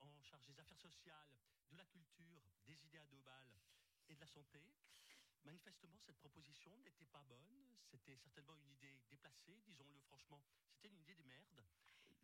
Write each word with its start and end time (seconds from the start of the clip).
en 0.00 0.22
charge 0.22 0.46
des 0.46 0.58
affaires 0.58 0.78
sociales, 0.78 1.38
de 1.70 1.76
la 1.76 1.84
culture, 1.86 2.42
des 2.66 2.84
idées 2.84 2.98
à 2.98 3.06
deux 3.06 3.20
balles 3.20 3.60
et 4.08 4.14
de 4.14 4.20
la 4.20 4.26
santé, 4.26 4.62
manifestement 5.44 5.98
cette 5.98 6.18
proposition 6.18 6.76
n'était 6.78 7.06
pas 7.06 7.22
bonne. 7.22 7.76
C'était 7.90 8.16
certainement 8.16 8.54
une 8.56 8.70
idée 8.70 9.00
déplacée, 9.10 9.60
disons-le 9.66 10.00
franchement. 10.00 10.42
C'était 10.72 10.88
une 10.88 11.00
idée 11.00 11.14
de 11.14 11.22
merde. 11.24 11.64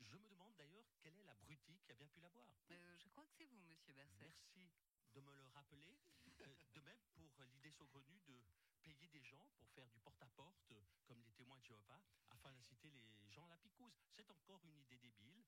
Je 0.00 0.16
me 0.16 0.28
demande 0.28 0.54
d'ailleurs 0.56 0.86
quelle 1.00 1.16
est 1.18 1.24
l'abruti 1.24 1.78
qui 1.80 1.92
a 1.92 1.94
bien 1.94 2.08
pu 2.08 2.20
l'avoir. 2.20 2.48
Euh, 2.70 2.96
je 2.98 3.08
crois 3.08 3.24
que 3.24 3.32
c'est 3.36 3.44
vous, 3.44 3.60
monsieur 3.60 3.92
Berset. 3.92 4.32
Merci 4.56 4.72
de 5.14 5.20
me 5.20 5.32
le 5.34 5.46
rappeler. 5.48 5.98
Euh, 6.40 6.54
de 6.74 6.80
même 6.80 7.02
pour 7.14 7.44
l'idée 7.44 7.70
saugrenue 7.70 8.20
de 8.26 8.40
payer 8.82 9.08
des 9.08 9.22
gens 9.22 9.46
pour 9.58 9.68
faire 9.70 9.88
du 9.90 10.00
porte-à-porte, 10.00 10.72
euh, 10.72 10.82
comme 11.06 11.22
les 11.22 11.32
témoins 11.32 11.58
de 11.58 11.64
Jéhovah, 11.64 12.02
afin 12.30 12.50
d'inciter 12.52 12.90
les 12.90 13.30
gens 13.30 13.44
à 13.46 13.50
la 13.50 13.58
picouse. 13.58 13.92
C'est 14.16 14.30
encore 14.30 14.64
une 14.64 14.78
idée 14.78 14.98
débile. 14.98 15.39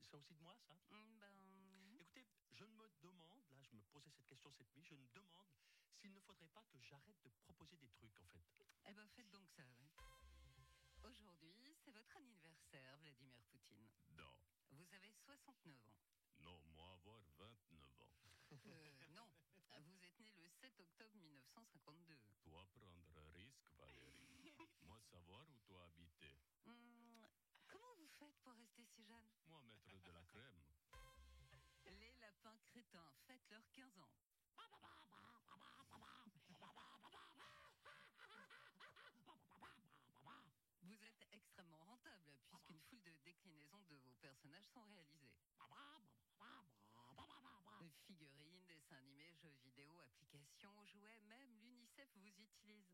C'est 0.00 0.14
aussi 0.14 0.34
de 0.34 0.40
moi, 0.40 0.56
ça 0.68 0.74
Hum, 0.90 1.18
ben, 1.18 1.96
Écoutez, 2.00 2.26
je 2.52 2.64
me 2.64 2.88
demande, 3.02 3.42
là, 3.52 3.62
je 3.62 3.76
me 3.76 3.82
posais 3.92 4.10
cette 4.10 4.26
question 4.26 4.52
cette 4.52 4.74
nuit, 4.76 4.84
je 4.84 4.94
me 4.94 5.06
demande 5.08 5.48
s'il 6.00 6.12
ne 6.12 6.20
faudrait 6.20 6.48
pas 6.48 6.62
que 6.64 6.80
j'arrête 6.80 7.20
de 7.22 7.30
proposer 7.30 7.76
des 7.78 7.88
trucs, 7.90 8.20
en 8.20 8.26
fait. 8.28 8.44
eh 8.88 8.92
ben, 8.94 9.08
faites 9.16 9.30
donc 9.30 9.48
ça, 9.56 9.62
oui. 9.80 9.90
Aujourd'hui, 11.02 11.76
c'est 11.84 11.90
votre 11.92 12.16
anniversaire, 12.16 12.96
Vladimir 12.98 13.42
Poutine. 13.50 13.88
Non, 14.10 14.36
Vous 14.70 14.86
avez 14.94 15.12
69 15.12 15.74
ans. 15.88 15.96
non, 16.40 16.60
moi 16.76 16.92
avoir 16.92 17.22
29 17.38 18.00
ans. 18.00 18.10
Euh, 18.66 19.06
non, 19.10 19.28
vous 19.80 20.04
êtes 20.04 20.18
né 20.20 20.32
le 20.36 20.48
7 20.60 20.78
octobre 20.80 21.14
1952. 21.16 22.18
Toi 22.42 22.66
prendre 22.74 23.18
un 23.18 23.30
risque, 23.32 23.70
Valérie. 23.78 24.54
moi 24.82 24.98
savoir 25.10 25.48
où 25.50 25.58
toi 25.66 25.84
habitais. 25.84 26.38
Hum, 26.66 27.26
comment 27.68 27.94
vous 27.94 28.08
faites 28.18 28.33
pour 28.44 28.54
rester 28.56 28.84
si 28.84 29.02
jeune 29.04 29.24
Moi 29.48 29.62
mettre 29.62 30.04
de 30.04 30.10
la 30.12 30.22
crème. 30.24 30.60
Les 31.86 32.12
lapins 32.20 32.58
crétins, 32.66 33.08
faites 33.26 33.50
leurs 33.50 33.70
15 33.72 33.98
ans. 33.98 34.12
Vous 40.82 41.02
êtes 41.02 41.26
extrêmement 41.32 41.82
rentable 41.88 42.36
puisqu'une 42.50 42.80
foule 42.90 43.02
de 43.04 43.12
déclinaisons 43.24 43.82
de 43.88 43.96
vos 43.96 44.12
personnages 44.20 44.68
sont 44.74 44.84
réalisées. 44.84 45.32
Figurines, 48.06 48.60
dessins 48.66 48.96
animés, 48.96 49.34
jeux 49.42 49.56
vidéo, 49.64 49.90
applications, 50.02 50.84
jouets, 50.92 51.20
même 51.28 51.48
l'UNICEF 51.62 52.10
vous 52.16 52.28
utilise. 52.28 52.92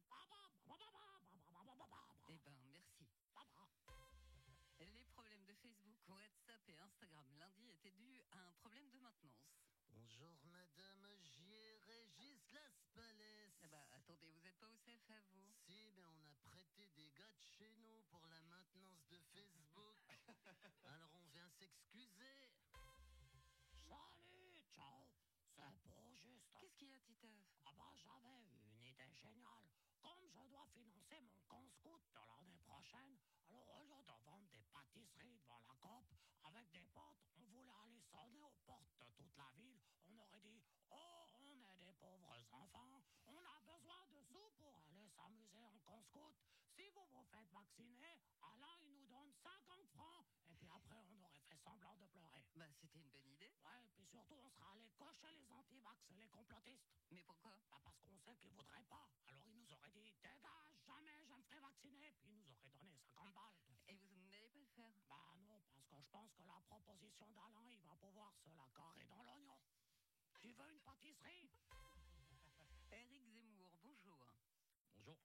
Facebook, 5.62 5.96
WhatsApp 6.08 6.68
et 6.68 6.78
Instagram 6.78 7.26
lundi 7.38 7.70
étaient 7.70 7.92
dus 7.92 8.22
à 8.30 8.48
un 8.48 8.52
problème 8.60 8.88
de 8.90 8.98
maintenance. 8.98 9.52
Bonjour 9.92 10.32
madame, 10.44 11.06
j'y 11.20 11.52
ai 11.52 11.76
Régis 11.86 12.50
Las 12.52 12.80
Palais. 12.94 13.52
Eh 13.62 13.68
ben, 13.68 13.84
attendez, 13.92 14.30
vous 14.30 14.40
n'êtes 14.40 14.58
pas 14.58 14.68
au 14.68 14.76
CFA, 14.76 15.20
vous? 15.32 15.52
Si, 15.66 15.92
mais 15.96 16.04
on 16.06 16.24
a 16.24 16.34
prêté 16.48 16.88
des 16.96 17.10
gars 17.12 17.34
de 17.34 17.42
chez 17.58 17.70
nous 17.76 18.02
pour 18.08 18.26
la 18.28 18.40
maintenance 18.48 19.06
de 19.10 19.18
Facebook. 19.32 19.96
Alors 20.84 21.10
on 21.14 21.26
vient 21.28 21.50
s'excuser. 21.58 22.56
Salut, 23.88 24.64
ciao. 24.74 25.04
C'est 25.56 25.92
pour 25.92 26.08
juste. 26.14 26.56
Qu'est-ce 26.60 26.76
qu'il 26.78 26.88
y 26.88 26.94
a, 26.94 27.00
Titeuf? 27.00 27.44
Ah 27.66 27.72
bah 27.76 27.92
j'avais 27.96 28.40
une 28.48 28.80
idée 28.80 29.12
géniale. 29.12 29.68
Comme 30.00 30.24
je 30.32 30.40
dois 30.48 30.64
financer 30.72 31.20
mon 31.20 31.40
camp 31.48 31.68
scout 31.68 32.00
de 32.14 32.20
l'année 32.26 32.56
prochaine, 32.64 33.18
alors 33.50 33.68
au 33.76 33.82
lieu 33.82 34.00
de 34.02 34.16
vendre 34.24 34.48
des 34.52 34.64
pâtisseries 34.72 35.36
devant 35.42 35.60
la 35.60 35.74
COP, 35.82 36.04
avec 36.44 36.70
des 36.70 36.84
potes, 36.94 37.20
on 37.36 37.44
voulait 37.52 37.74
aller 37.84 38.00
sonner 38.00 38.40
aux 38.42 38.56
portes 38.64 38.96
de 39.00 39.10
toute 39.18 39.36
la 39.36 39.50
ville. 39.58 39.80
On 40.08 40.16
aurait 40.18 40.40
dit 40.40 40.62
Oh, 40.90 41.26
on 41.36 41.44
est 41.44 41.76
des 41.78 41.92
pauvres 42.00 42.40
enfants, 42.50 43.02
on 43.26 43.36
a 43.36 43.60
besoin 43.66 44.06
de 44.08 44.22
sous 44.22 44.50
pour 44.56 44.74
aller 44.76 45.09
s'amuser 45.20 45.60
en 45.68 45.76
camp 45.84 46.00
scout. 46.00 46.32
Si 46.74 46.88
vous 46.96 47.04
vous 47.12 47.24
faites 47.28 47.50
vacciner, 47.52 48.16
Alain 48.40 48.76
il 48.80 48.92
nous 48.96 49.04
donne 49.04 49.28
50 49.44 49.84
francs. 49.92 50.24
Et 50.48 50.54
puis 50.56 50.68
après, 50.72 50.96
on 50.96 51.20
aurait 51.20 51.44
fait 51.44 51.60
semblant 51.60 51.94
de 52.00 52.06
pleurer. 52.06 52.44
Bah, 52.56 52.64
c'était 52.80 53.00
une 53.00 53.10
bonne 53.12 53.28
idée. 53.28 53.52
Ouais, 53.60 53.84
et 53.84 53.90
puis 53.92 54.06
surtout, 54.06 54.40
on 54.40 54.48
sera 54.48 54.72
allé 54.72 54.88
cocher 54.96 55.28
les 55.36 55.52
antivax 55.52 56.00
et 56.08 56.16
les 56.16 56.28
complotistes. 56.28 56.88
Mais 57.10 57.22
pourquoi? 57.22 57.52
Bah 57.68 57.80
parce 57.84 58.00
qu'on 58.00 58.16
sait 58.24 58.36
qu'ils 58.36 58.52
voudraient 58.52 58.88
pas. 58.88 59.04
Alors 59.28 59.44
ils 59.44 59.56
nous 59.60 59.68
auraient 59.72 59.92
dit, 59.92 60.08
dégage, 60.22 60.72
jamais 60.86 61.20
je 61.20 61.28
me 61.28 61.42
ferai 61.42 61.60
vacciner. 61.60 62.12
Puis 62.16 62.30
ils 62.32 62.36
nous 62.40 62.48
auraient 62.48 62.72
donné 62.72 62.96
50 62.96 63.34
balles. 63.34 63.60
Et 63.88 63.96
vous 64.00 64.16
n'allez 64.16 64.48
pas 64.48 64.60
le 64.64 64.72
faire? 64.72 64.96
Bah 65.04 65.36
non, 65.44 65.60
parce 65.68 65.84
que 65.84 66.00
je 66.00 66.08
pense 66.08 66.32
que 66.32 66.44
la 66.48 66.56
proposition 66.64 67.28
d'Alain, 67.36 67.68
il 67.68 67.82
va 67.84 67.92
pouvoir 68.00 68.32
se 68.40 68.48
la 68.56 68.68
carrer 68.72 69.04
dans 69.04 69.20
l'oignon. 69.22 69.60
Tu 70.40 70.48
veux 70.52 70.70
une 70.72 70.80
pâtisserie? 70.80 71.52
Éric 72.92 73.28
Zemmour, 73.28 73.68
bonjour. 73.82 74.49
Bonjour. 74.94 75.18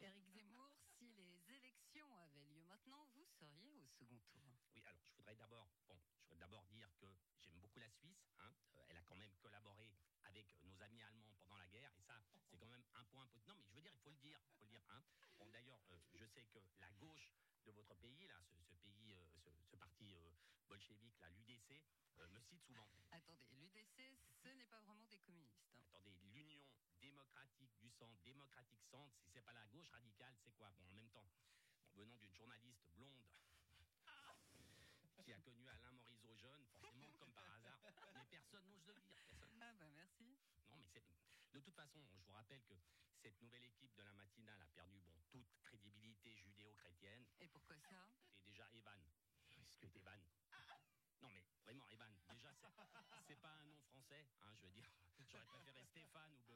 Éric 0.00 0.28
Zemmour, 0.34 0.70
si 0.98 1.12
les 1.12 1.50
élections 1.50 2.12
avaient 2.16 2.44
lieu 2.44 2.62
maintenant, 2.64 3.06
vous 3.14 3.24
seriez 3.38 3.74
au 3.76 3.86
second 3.98 4.20
tour. 4.32 4.56
Oui, 4.74 4.82
alors 4.86 5.02
je 5.04 5.12
voudrais 5.14 5.34
d'abord, 5.36 5.70
bon, 5.88 5.98
je 6.14 6.20
voudrais 6.22 6.36
d'abord 6.38 6.64
dire 6.66 6.90
que 6.98 7.06
j'aime 7.40 7.58
beaucoup 7.60 7.78
la 7.78 7.90
Suisse. 7.90 8.26
hein. 8.38 8.52
Euh, 8.78 8.84
elle 8.88 8.96
a 8.96 9.02
quand 9.02 9.16
même 9.16 9.34
collaboré 9.36 9.96
avec 10.24 10.46
nos 10.64 10.80
amis 10.82 11.00
allemands 11.02 11.34
pendant 11.40 11.56
la 11.58 11.66
guerre, 11.68 11.92
et 11.96 12.02
ça, 12.02 12.20
c'est 12.50 12.58
quand 12.58 12.68
même 12.68 12.84
un 12.94 13.04
point. 13.04 13.28
Non, 13.46 13.54
mais 13.54 13.64
je 13.68 13.74
veux 13.74 13.80
dire, 13.82 13.92
il 13.94 14.00
faut 14.00 14.10
le 14.10 14.16
dire, 14.18 14.40
faut 14.58 14.64
le 14.64 14.70
dire. 14.70 14.82
Hein. 14.90 15.02
Bon, 15.38 15.48
d'ailleurs, 15.50 15.80
euh, 15.90 15.98
je 16.14 16.24
sais 16.26 16.44
que 16.44 16.58
la 16.78 16.90
gauche 16.92 17.32
de 17.64 17.72
votre 17.72 17.94
pays, 17.96 18.26
là, 18.26 18.40
ce, 18.52 18.62
ce 18.62 18.76
pays, 18.76 19.14
euh, 19.14 19.26
ce, 19.44 19.50
ce 19.70 19.76
parti 19.76 20.16
bolchevique, 20.68 21.18
là, 21.20 21.30
l'UDC, 21.30 21.82
me 22.32 22.40
cite 22.40 22.62
souvent. 22.64 22.88
Attendez, 23.10 23.46
l'UDC, 23.52 24.18
ce 24.42 24.48
n'est 24.48 24.64
pas 24.66 24.80
vraiment 24.80 25.06
des 25.06 25.18
communistes. 25.18 25.64
hein. 25.64 25.76
Attendez, 25.88 26.12
l'Union 26.24 26.55
démocratique 27.06 27.72
du 27.80 27.90
centre, 27.90 28.20
démocratique 28.24 28.82
centre, 28.90 29.14
si 29.22 29.30
c'est 29.30 29.42
pas 29.42 29.52
la 29.52 29.64
gauche 29.66 29.88
radicale, 29.90 30.34
c'est 30.44 30.52
quoi? 30.52 30.70
Bon, 30.78 30.86
en 30.90 30.94
même 30.94 31.10
temps, 31.10 31.28
bon, 31.30 32.02
venant 32.02 32.16
d'une 32.16 32.34
journaliste 32.34 32.84
blonde 32.96 33.30
qui 35.24 35.32
a 35.32 35.38
connu 35.38 35.68
Alain 35.68 35.92
Morisot 35.92 36.34
jeune, 36.34 36.64
forcément, 36.66 37.12
comme 37.18 37.32
par 37.32 37.48
hasard, 37.54 37.78
mais 37.82 37.92
personne 38.30 38.66
n'ose 38.68 38.86
le 38.86 38.94
dire. 38.94 39.24
Personne. 39.30 39.62
Ah 39.62 39.72
bah 39.74 39.90
merci. 39.94 40.36
Non, 40.68 40.76
mais 40.78 40.86
c'est. 40.92 41.04
De 41.52 41.60
toute 41.60 41.74
façon, 41.74 42.04
je 42.04 42.16
vous 42.26 42.32
rappelle 42.32 42.62
que 42.64 42.74
cette 43.22 43.40
nouvelle 43.40 43.64
équipe 43.64 43.94
de 43.94 44.02
la 44.02 44.12
matinale 44.12 44.60
a 44.60 44.68
perdu 44.74 45.00
bon, 45.00 45.14
toute 45.30 45.48
crédibilité 45.62 46.36
judéo-chrétienne. 46.36 47.24
Et 47.40 47.48
pourquoi 47.48 47.76
ça? 47.78 48.08
Et 48.44 48.50
déjà, 48.50 48.68
Evan. 48.72 49.00
Est-ce 49.56 49.78
que 49.78 49.96
Evan? 49.96 50.20
Non, 51.22 51.30
mais 51.30 51.42
vraiment, 51.64 51.86
Evan, 51.88 52.12
déjà, 52.28 52.52
c'est 52.52 52.66
c'est 53.26 53.36
pas 53.36 53.48
un 53.48 53.62
nom 53.64 53.76
français, 53.90 54.28
hein, 54.42 54.54
je 54.54 54.62
veux 54.62 54.70
dire. 54.70 54.88
J'aurais 55.28 55.44
préféré 55.46 55.84
Stéphane 55.84 56.32
ou 56.34 56.40
Benoît, 56.42 56.55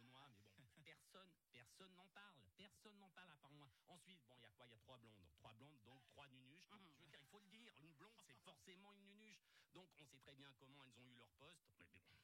personne, 1.81 1.97
n'en 1.97 2.09
parle. 2.13 2.37
Personne 2.59 2.99
n'en 2.99 3.09
parle 3.11 3.31
à 3.31 3.37
part 3.37 3.53
moi. 3.55 3.71
Ensuite, 3.89 4.21
bon, 4.29 4.37
il 4.39 4.43
y 4.43 4.47
a 4.47 4.51
quoi? 4.53 4.67
Il 4.67 4.73
y 4.73 4.75
a 4.75 4.79
trois 4.81 4.99
blondes. 4.99 5.25
Trois 5.39 5.53
blondes, 5.55 5.81
donc 5.87 6.05
trois 6.09 6.27
nunuches. 6.29 6.69
Donc, 6.69 6.81
Mhm. 6.83 6.93
Je 6.99 7.03
veux 7.05 7.09
dire, 7.09 7.21
il 7.23 7.29
faut 7.29 7.39
le 7.41 7.47
dire, 7.49 7.73
une 7.81 7.93
blonde, 7.95 8.19
c'est 8.27 8.37
forcément 8.45 8.93
une 8.93 9.05
nunuche. 9.07 9.41
Donc, 9.73 9.89
on 9.99 10.05
sait 10.07 10.19
très 10.19 10.35
bien 10.35 10.53
comment 10.59 10.85
elles 10.85 10.99
ont 10.99 11.09
eu 11.09 11.15
leur 11.17 11.31
poste. 11.39 11.57
Mais, 11.79 11.87
mais 11.95 12.01
bon. 12.03 12.19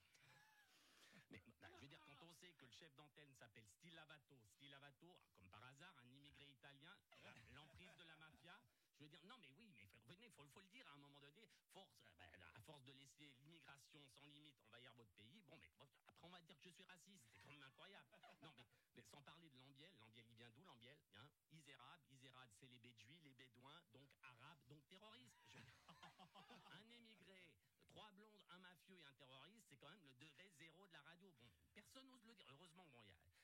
Mais 1.30 1.40
bah, 1.60 1.68
je 1.74 1.80
veux 1.80 1.88
dire, 1.88 2.00
quand 2.04 2.22
on 2.22 2.32
sait 2.34 2.52
que 2.52 2.66
le 2.66 2.70
chef 2.72 2.94
d'antenne 2.96 3.32
s'appelle 3.38 3.66
Stilavato, 3.78 4.36
Stilavato, 4.56 5.16
comme 5.38 5.48
par 5.48 5.64
hasard, 5.64 5.94
un 6.04 6.08
immigré 6.10 6.46
italien, 6.50 6.94
l'emprise 7.52 7.94
de 7.96 8.04
la 8.04 8.16
mafia, 8.16 8.60
je 8.98 9.04
veux 9.04 9.10
dire, 9.10 9.24
non 9.24 9.36
mais 9.38 9.50
oui, 9.56 9.72
mais 9.74 9.84
faut- 9.86 10.00
venez, 10.06 10.30
faut, 10.30 10.46
faut 10.48 10.60
le 10.60 10.68
dire 10.68 10.86
à 10.88 10.92
un 10.92 10.96
moment 10.96 11.20
donné, 11.20 11.48
force, 11.72 11.90
euh, 12.04 12.10
bah, 12.18 12.26
à 12.54 12.60
force 12.62 12.84
de 12.84 12.92
laisser 12.92 13.32
l'immigration 13.40 14.06
sans 14.14 14.26
limite 14.26 14.58
envahir 14.60 14.92
votre 14.94 15.12
pays, 15.12 15.42
bon, 15.48 15.58
mais 15.58 15.70
bon, 15.78 15.88
après 16.06 16.26
on 16.26 16.30
va 16.30 16.40
dire 16.40 16.58
que 16.60 16.70
je 16.70 16.74
suis 16.74 16.84
raciste, 16.84 17.24
c'est 17.34 17.42
quand 17.42 17.50
même 17.50 17.62
incroyable. 17.62 18.08
Non 18.42 18.52
mais, 18.56 18.66
mais 18.94 19.02
sans 19.10 19.22
parler 19.22 19.50
de 19.50 19.58
Lambiel, 19.58 19.92
Lambiel 19.98 20.26
il 20.28 20.36
vient 20.36 20.50
d'où 20.50 20.62
Lambiel 20.64 20.98
hein 21.16 21.28
Isérable, 21.52 22.04
Isérable 22.10 22.52
c'est 22.60 22.66
les 22.68 22.78
Bédouis, 22.78 23.20
les 23.24 23.34
Bédouins, 23.34 23.82
donc 23.92 24.08
arabes, 24.22 24.60
donc 24.68 24.86
terroristes. 24.88 25.36
Je 25.48 25.58
veux 25.58 25.62
dire, 25.64 25.74
un 26.72 26.90
émigré, 26.90 27.52
trois 27.88 28.10
blondes, 28.10 28.42
un 28.50 28.58
mafieux 28.58 28.98
et 28.98 29.04
un 29.04 29.12
terroriste, 29.14 29.66
c'est 29.70 29.76
quand 29.76 29.90
même 29.90 30.02
le 30.04 30.12
degré 30.14 30.48
zéro 30.58 30.86
de 30.86 30.92
la 30.92 31.00
radio. 31.02 31.32
Bon, 31.40 31.50
personne 31.74 32.08
n'ose 32.08 32.24
le 32.24 32.34
dire. 32.34 32.46
Heureusement, 32.50 32.86
bon, 32.92 33.02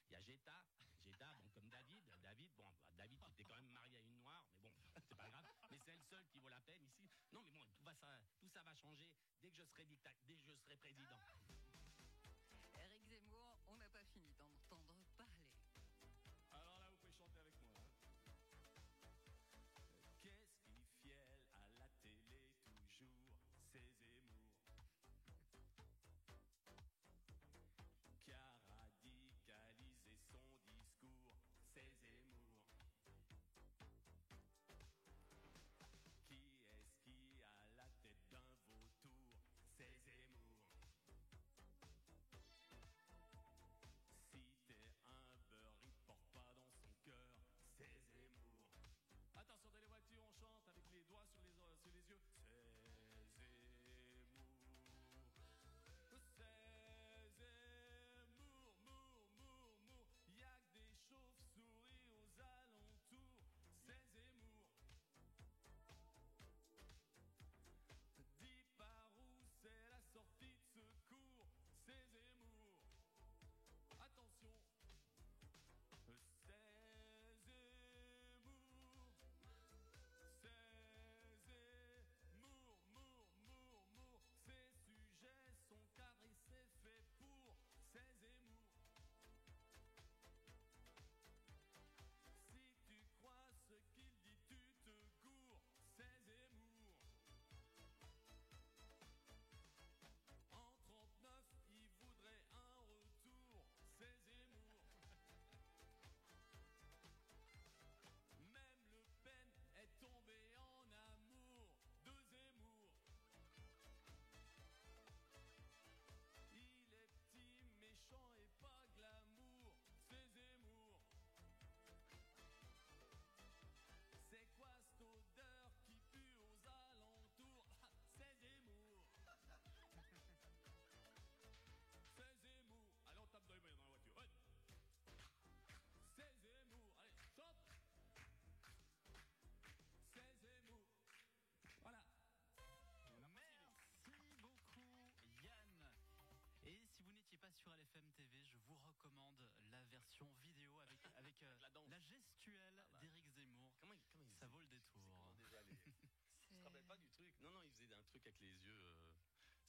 il 0.08 0.11
y 0.11 0.11
a, 0.22 0.24
il 0.24 0.30
y 0.30 0.30
a 0.34 0.34
Jetta, 0.36 0.64
Jetta, 1.04 1.32
bon, 1.34 1.48
comme 1.50 1.68
David, 1.68 2.02
David, 2.22 2.50
bon, 2.56 2.62
bah, 2.62 2.74
David 2.96 3.20
qui 3.24 3.30
était 3.32 3.44
quand 3.44 3.56
même 3.56 3.70
marié 3.70 3.98
à 3.98 4.02
une 4.02 4.16
noire, 4.16 4.46
mais 4.62 4.70
bon, 4.70 4.84
c'est 5.08 5.14
pas 5.16 5.28
grave. 5.28 5.46
Mais 5.70 5.78
c'est 5.84 5.94
le 5.94 6.02
seul 6.02 6.26
qui 6.28 6.38
vaut 6.38 6.48
la 6.50 6.60
peine 6.60 6.82
ici. 6.84 7.10
Non, 7.32 7.42
mais 7.42 7.52
bon, 7.52 7.70
tout, 7.76 7.84
va, 7.84 7.94
ça, 7.94 8.18
tout 8.38 8.48
ça 8.48 8.62
va 8.62 8.74
changer 8.74 9.08
dès 9.40 9.50
que 9.50 9.56
je 9.56 9.64
serai 9.64 9.84
dicta- 9.84 10.14
dès 10.26 10.36
que 10.36 10.42
je 10.44 10.52
serai 10.52 10.76
président. 10.76 11.18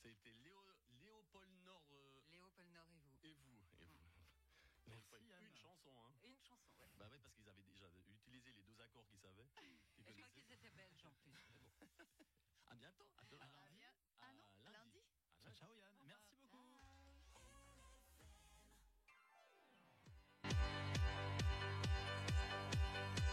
Ça 0.03 0.09
a 0.09 0.11
été 0.11 0.33
Léo, 0.44 0.61
Léopold 1.01 1.50
Nord. 1.63 1.85
Euh... 1.94 2.19
Léopold 2.29 2.69
Nord 2.73 2.89
et 2.91 2.97
vous. 2.97 3.15
Et 3.23 3.33
vous, 3.35 3.63
et 3.79 3.85
vous. 3.85 4.03
Merci, 4.91 5.15
une 5.47 5.55
chanson, 5.55 5.91
hein. 5.97 6.13
Une 6.23 6.38
chanson, 6.44 6.73
ouais. 6.77 6.91
Bah 6.97 7.07
ouais, 7.09 7.17
parce 7.19 7.33
qu'ils 7.33 7.47
avaient 7.47 7.63
déjà 7.63 7.88
utilisé 8.09 8.51
les 8.51 8.63
deux 8.63 8.81
accords 8.81 9.07
qu'ils 9.07 9.19
savaient. 9.21 9.47
Ils 9.61 9.79
je 10.05 10.11
crois 10.11 10.27
qu'ils 10.27 10.51
étaient 10.51 10.69
belges 10.71 11.05
en 11.05 11.13
plus. 11.13 11.31
bon. 11.47 11.88
À 12.67 12.75
bientôt. 12.75 13.07
À, 13.15 13.21
à, 13.21 13.25
lundi. 13.25 13.39
à, 13.39 13.47
à 13.47 13.51
lundi. 13.53 13.79
lundi. 13.79 13.85
Ah 14.19 14.33
non, 14.33 14.50
lundi. 14.71 14.71
lundi. 14.71 15.03
Ciao 15.59 15.73
Yann. 15.73 15.92